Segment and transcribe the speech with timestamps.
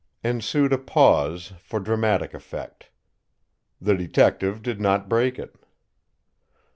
[0.23, 2.89] Ensued a pause, for dramatic effect.
[3.79, 5.53] The detective did not break it.